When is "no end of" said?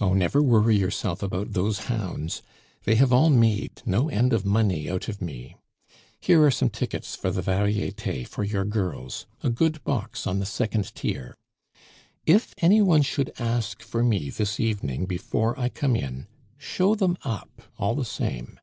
3.86-4.44